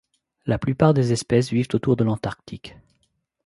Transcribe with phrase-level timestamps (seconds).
[0.47, 2.75] La plupart des espèces vivent autour de l'Antarctique.